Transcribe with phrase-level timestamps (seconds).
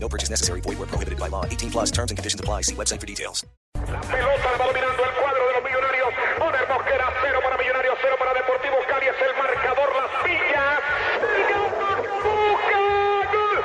[0.00, 0.60] No purchase necessary.
[0.62, 1.44] Void where prohibited by law.
[1.44, 2.62] 18 plus terms and conditions apply.
[2.62, 3.44] See website for details.
[3.74, 6.08] La pelota va dominando el cuadro de los millonarios.
[6.38, 9.06] Bonner Mosquera, cero para Millonarios, cero para Deportivo Cali.
[9.06, 10.80] Es el marcador, las villas.
[11.22, 11.90] El Gamba
[12.24, 12.78] busca.
[13.32, 13.64] ¡Gol!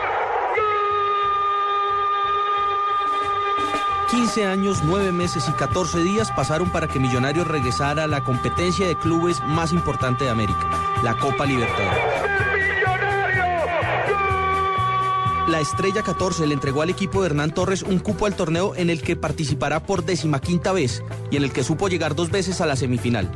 [4.11, 8.87] 15 años, 9 meses y 14 días pasaron para que Millonarios regresara a la competencia
[8.87, 10.69] de clubes más importante de América,
[11.03, 12.12] la Copa Libertadores.
[15.47, 18.89] La Estrella 14 le entregó al equipo de Hernán Torres un cupo al torneo en
[18.89, 22.65] el que participará por decimaquinta vez y en el que supo llegar dos veces a
[22.65, 23.29] la semifinal.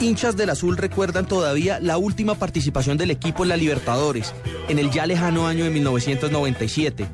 [0.00, 4.34] Hinchas del Azul recuerdan todavía la última participación del equipo en la Libertadores,
[4.68, 7.06] en el ya lejano año de 1997.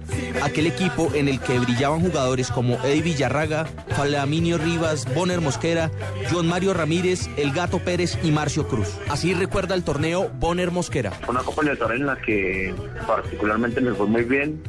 [0.42, 5.90] Aquel equipo en el que brillaban jugadores como Eddie Villarraga, Flaminio Rivas, Bonner Mosquera,
[6.30, 8.88] John Mario Ramírez, El Gato Pérez y Marcio Cruz.
[9.08, 11.12] Así recuerda el torneo Bonner Mosquera.
[11.28, 12.72] Una Copa Libertadores en la que
[13.04, 14.62] particularmente me fue muy bien.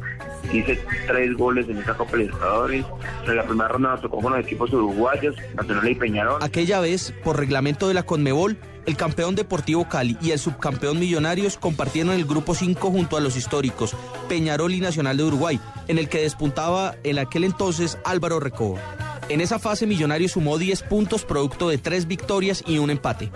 [0.52, 2.84] Hice tres goles en esta Copa Libertadores.
[3.26, 6.42] En la primera ronda nos tocó con los equipos uruguayos, Nacional y Peñarol.
[6.42, 11.58] Aquella vez, por reglamento de la Conmebol, el campeón Deportivo Cali y el subcampeón Millonarios
[11.58, 13.94] compartieron el grupo 5 junto a los históricos
[14.28, 18.80] Peñarol y Nacional de Uruguay, en el que despuntaba en aquel entonces Álvaro Recoba.
[19.28, 23.30] En esa fase Millonarios sumó 10 puntos producto de 3 victorias y un empate.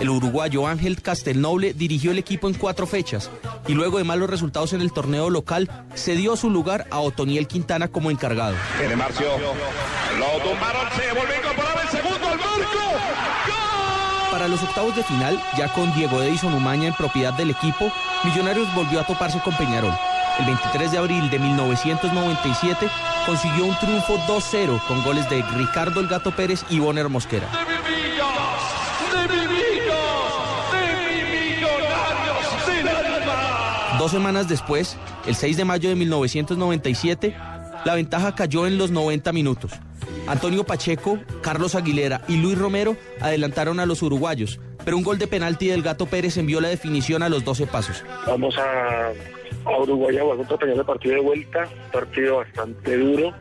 [0.00, 3.30] El uruguayo Ángel Castelnoble dirigió el equipo en cuatro fechas
[3.68, 7.86] y luego de malos resultados en el torneo local cedió su lugar a Otoniel Quintana
[7.86, 8.56] como encargado.
[8.78, 9.28] Viene Marcio.
[10.18, 12.76] Lo tumbaron, se vuelve a incorporar el segundo al marco.
[14.32, 17.92] Para los octavos de final, ya con Diego Edison Umaña en propiedad del equipo,
[18.24, 19.96] Millonarios volvió a toparse con Peñarol.
[20.40, 22.88] El 23 de abril de 1997
[23.26, 27.48] consiguió un triunfo 2-0 con goles de Ricardo El Gato Pérez y Bonner Mosquera.
[33.98, 37.36] Dos semanas después, el 6 de mayo de 1997,
[37.84, 39.72] la ventaja cayó en los 90 minutos.
[40.28, 45.26] Antonio Pacheco, Carlos Aguilera y Luis Romero adelantaron a los uruguayos, pero un gol de
[45.26, 48.04] penalti del Gato Pérez envió la definición a los 12 pasos.
[48.24, 49.08] Vamos a,
[49.64, 53.34] a Uruguay a jugar contra partido de vuelta, partido bastante duro,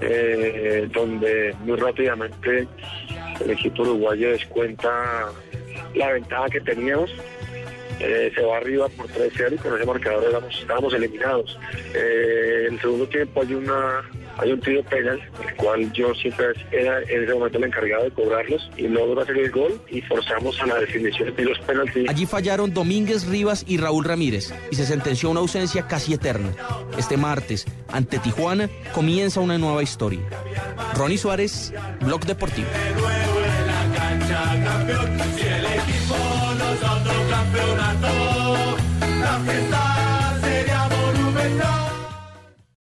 [0.00, 2.66] eh, donde muy rápidamente
[3.44, 5.28] el equipo uruguayo descuenta
[5.94, 7.12] la ventaja que teníamos.
[8.00, 11.56] Eh, se va arriba por 3-0 y con ese marcador éramos, estábamos eliminados.
[11.94, 14.02] Eh, el segundo tiempo hay una
[14.38, 18.10] hay un tiro penal, el cual yo siempre era en ese momento el encargado de
[18.10, 22.08] cobrarlos y logro hacer el gol y forzamos a la definición de los penaltis.
[22.08, 26.52] Allí fallaron Domínguez Rivas y Raúl Ramírez y se sentenció una ausencia casi eterna.
[26.96, 30.20] Este martes, ante Tijuana, comienza una nueva historia.
[30.94, 32.68] Ronnie Suárez, Blog Deportivo.
[35.36, 36.16] Si el equipo
[36.58, 38.76] nosotros campeonato,
[39.20, 39.77] la fiesta